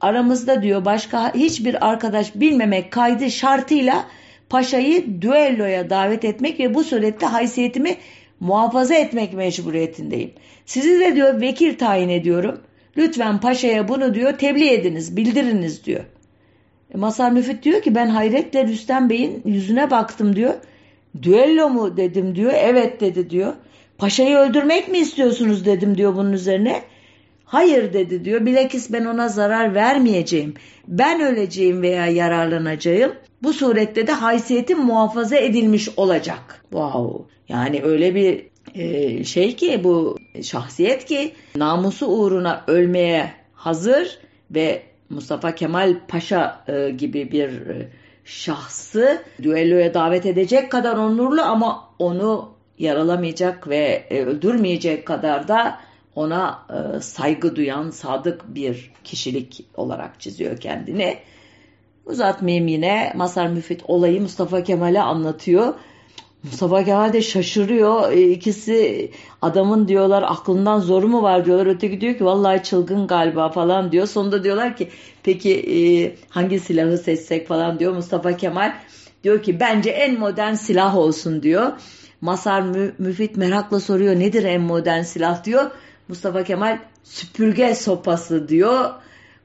[0.00, 4.04] Aramızda diyor başka hiçbir arkadaş bilmemek kaydı şartıyla
[4.48, 7.96] paşayı düelloya davet etmek ve bu surette haysiyetimi
[8.40, 10.30] muhafaza etmek mecburiyetindeyim.
[10.66, 12.60] Sizi de diyor vekil tayin ediyorum.
[12.96, 16.04] Lütfen paşaya bunu diyor tebliğ ediniz, bildiriniz diyor.
[16.94, 20.54] E, Masar Müfit diyor ki ben hayretle Rüstem Bey'in yüzüne baktım diyor.
[21.22, 22.52] Düello mu dedim diyor.
[22.56, 23.52] Evet dedi diyor.
[23.98, 26.82] Paşayı öldürmek mi istiyorsunuz dedim diyor bunun üzerine.
[27.44, 28.46] Hayır dedi diyor.
[28.46, 30.54] Bilakis ben ona zarar vermeyeceğim.
[30.88, 33.12] Ben öleceğim veya yararlanacağım.
[33.42, 36.64] Bu surette de haysiyetim muhafaza edilmiş olacak.
[36.70, 37.24] Wow.
[37.48, 44.18] Yani öyle bir e, şey ki bu şahsiyet ki namusu uğruna ölmeye hazır
[44.50, 47.88] ve Mustafa Kemal Paşa e, gibi bir e,
[48.24, 55.78] şahsı düelloya davet edecek kadar onurlu ama onu yaralamayacak ve e, öldürmeyecek kadar da
[56.14, 61.18] ona e, saygı duyan sadık bir kişilik olarak çiziyor kendini.
[62.06, 65.74] Uzatmayayım yine Masar Müfit olayı Mustafa Kemal'e anlatıyor.
[66.42, 68.12] Mustafa Kemal de şaşırıyor.
[68.12, 69.10] E, ikisi
[69.42, 71.66] adamın diyorlar aklından zoru mu var diyorlar.
[71.66, 74.06] Öteki diyor ki vallahi çılgın galiba falan diyor.
[74.06, 74.88] Sonunda diyorlar ki
[75.22, 75.78] peki e,
[76.28, 77.92] hangi silahı seçsek falan diyor.
[77.92, 78.74] Mustafa Kemal
[79.24, 81.72] diyor ki bence en modern silah olsun diyor.
[82.20, 85.70] Masar Mü Müfit merakla soruyor nedir en modern silah diyor.
[86.08, 88.90] Mustafa Kemal süpürge sopası diyor.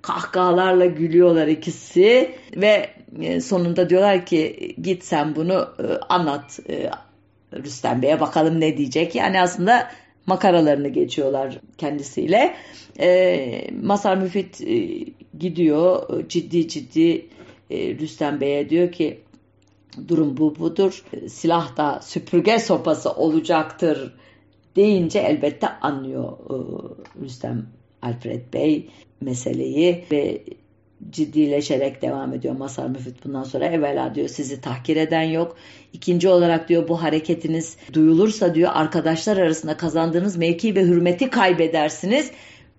[0.04, 2.90] Kahkahalarla gülüyorlar ikisi ve
[3.22, 6.90] e, sonunda diyorlar ki git sen bunu e, anlat e,
[7.54, 9.16] Rüstem Bey'e bakalım ne diyecek.
[9.16, 9.92] Yani aslında
[10.26, 12.56] makaralarını geçiyorlar kendisiyle.
[13.82, 14.60] Masar Müfit
[15.40, 17.26] gidiyor ciddi ciddi
[17.72, 19.20] Rüstem Bey'e diyor ki
[20.08, 21.04] durum bu budur.
[21.28, 24.14] Silah da süpürge sopası olacaktır
[24.76, 26.38] deyince elbette anlıyor
[27.22, 27.66] Rüstem
[28.02, 28.90] Alfred Bey
[29.24, 30.42] meseleyi ve
[31.12, 35.58] ciddileşerek devam ediyor Masar Müfit bundan sonra evvela diyor sizi tahkir eden yok.
[35.94, 42.32] İkinci olarak diyor bu hareketiniz duyulursa diyor arkadaşlar arasında kazandığınız mevki ve hürmeti kaybedersiniz.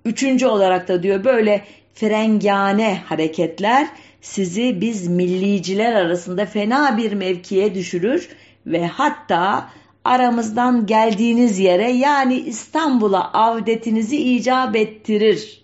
[0.04, 1.64] Üçüncü olarak da diyor böyle
[1.94, 3.88] frengane hareketler
[4.20, 8.28] sizi biz milliciler arasında fena bir mevkiye düşürür
[8.66, 9.70] ve hatta
[10.04, 15.63] aramızdan geldiğiniz yere yani İstanbul'a avdetinizi icap ettirir.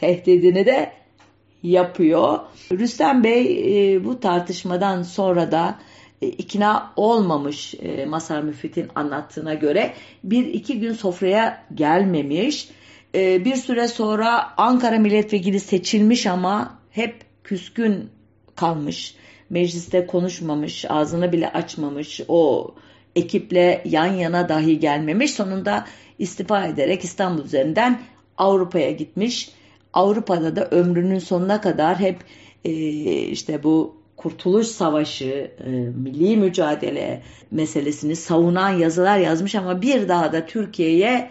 [0.00, 0.92] Tehdidini de
[1.62, 2.38] yapıyor.
[2.72, 5.78] Rüstem Bey e, bu tartışmadan sonra da
[6.22, 9.94] e, ikna olmamış e, Masar Müfit'in anlattığına göre
[10.24, 12.68] bir iki gün sofraya gelmemiş.
[13.14, 18.10] E, bir süre sonra Ankara milletvekili seçilmiş ama hep küskün
[18.56, 19.14] kalmış.
[19.50, 22.20] Mecliste konuşmamış, ağzını bile açmamış.
[22.28, 22.74] O
[23.16, 25.30] ekiple yan yana dahi gelmemiş.
[25.30, 25.86] Sonunda
[26.18, 28.00] istifa ederek İstanbul üzerinden
[28.38, 29.50] Avrupa'ya gitmiş.
[29.92, 32.16] Avrupa'da da ömrünün sonuna kadar hep
[32.64, 32.72] e,
[33.20, 40.46] işte bu Kurtuluş Savaşı, e, milli mücadele meselesini savunan yazılar yazmış ama bir daha da
[40.46, 41.30] Türkiye'ye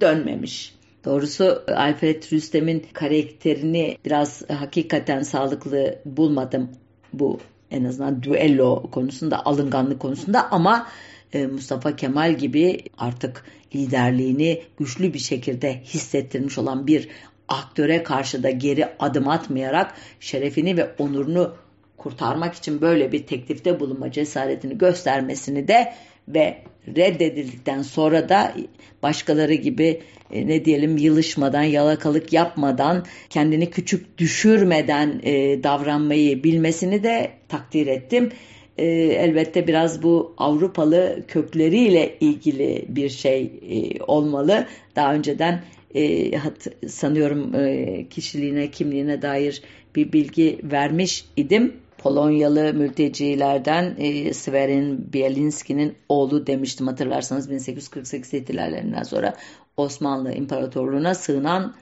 [0.00, 0.74] dönmemiş.
[1.04, 6.70] Doğrusu Alfred Rüstem'in karakterini biraz hakikaten sağlıklı bulmadım
[7.12, 7.38] bu
[7.70, 10.86] en azından düello konusunda, alınganlık konusunda ama
[11.32, 17.08] e, Mustafa Kemal gibi artık liderliğini güçlü bir şekilde hissettirmiş olan bir
[17.52, 21.54] aktöre karşı da geri adım atmayarak şerefini ve onurunu
[21.96, 25.92] kurtarmak için böyle bir teklifte bulunma cesaretini göstermesini de
[26.28, 26.58] ve
[26.96, 28.54] reddedildikten sonra da
[29.02, 30.00] başkaları gibi
[30.30, 38.32] e, ne diyelim yılışmadan, yalakalık yapmadan, kendini küçük düşürmeden e, davranmayı bilmesini de takdir ettim.
[38.78, 44.66] E, elbette biraz bu Avrupalı kökleriyle ilgili bir şey e, olmalı.
[44.96, 45.62] Daha önceden
[45.94, 49.62] e, hat, sanıyorum e, kişiliğine, kimliğine dair
[49.96, 51.72] bir bilgi vermiş idim.
[51.98, 59.34] Polonyalı mültecilerden e, Sverin Bielinski'nin oğlu demiştim hatırlarsanız 1848 ihtilallerinden sonra
[59.76, 61.74] Osmanlı İmparatorluğu'na sığınan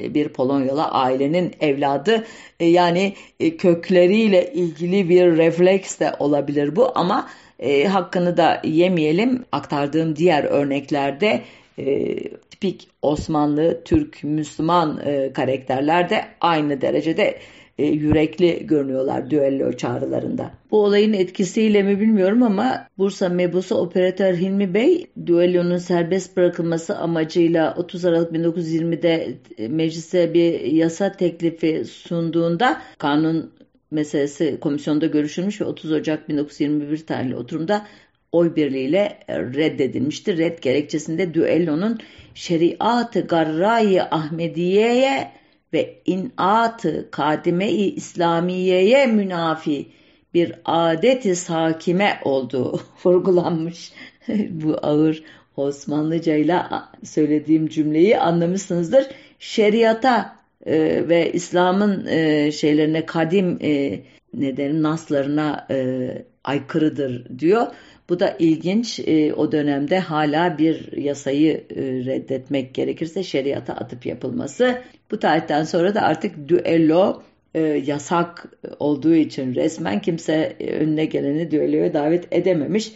[0.00, 2.24] e, bir Polonyalı ailenin evladı.
[2.60, 9.44] E, yani e, kökleriyle ilgili bir refleks de olabilir bu ama e, hakkını da yemeyelim.
[9.52, 11.42] Aktardığım diğer örneklerde
[11.78, 17.38] e, tipik Osmanlı, Türk, Müslüman e, karakterler de aynı derecede
[17.78, 20.50] e, yürekli görünüyorlar düello çağrılarında.
[20.70, 27.74] Bu olayın etkisiyle mi bilmiyorum ama Bursa Mebusu operatör Hilmi Bey düellonun serbest bırakılması amacıyla
[27.76, 33.50] 30 Aralık 1920'de e, meclise bir yasa teklifi sunduğunda kanun
[33.90, 37.86] meselesi komisyonda görüşülmüş ve 30 Ocak 1921 tarihli oturumda
[38.34, 40.38] oy birliğiyle reddedilmiştir.
[40.38, 41.98] Red gerekçesinde düellonun
[42.34, 45.30] şeriat-ı garra-i Ahmediye'ye
[45.72, 49.86] ve inat-ı kadime-i İslamiye'ye münafi
[50.34, 53.92] bir adeti sakime olduğu vurgulanmış.
[54.50, 55.22] Bu ağır
[55.56, 56.62] Osmanlıca ile
[57.04, 59.06] söylediğim cümleyi anlamışsınızdır.
[59.38, 64.00] Şeriata e, ve İslam'ın e, şeylerine kadim e,
[64.34, 66.08] neden naslarına e,
[66.44, 67.66] aykırıdır diyor.
[68.08, 69.00] Bu da ilginç.
[69.00, 74.82] E, o dönemde hala bir yasayı e, reddetmek gerekirse şeriata atıp yapılması.
[75.10, 77.22] Bu tarihten sonra da artık düello
[77.54, 78.46] e, yasak
[78.78, 82.92] olduğu için resmen kimse e, önüne geleni düelloya davet edememiş.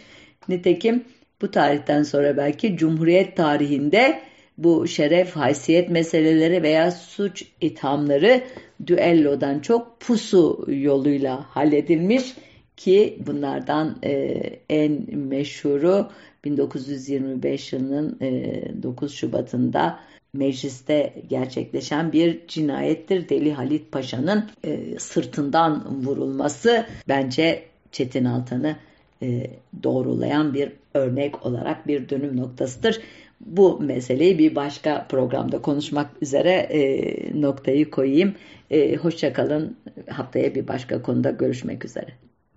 [0.49, 1.03] Nitekim
[1.41, 4.19] bu tarihten sonra belki Cumhuriyet tarihinde
[4.57, 8.41] bu şeref, haysiyet meseleleri veya suç ithamları
[8.87, 12.33] düellodan çok pusu yoluyla halledilmiş
[12.79, 14.11] ki bunlardan e,
[14.69, 16.09] en meşhuru
[16.45, 19.99] 1925 yılının e, 9 Şubat'ında
[20.33, 23.29] mecliste gerçekleşen bir cinayettir.
[23.29, 28.75] Deli Halit Paşa'nın e, sırtından vurulması bence Çetin Altan'ı
[29.21, 29.47] e,
[29.83, 33.01] doğrulayan bir örnek olarak bir dönüm noktasıdır.
[33.41, 38.35] Bu meseleyi bir başka programda konuşmak üzere e, noktayı koyayım.
[38.71, 39.77] E, Hoşçakalın.
[40.09, 42.28] Haftaya bir başka konuda görüşmek üzere.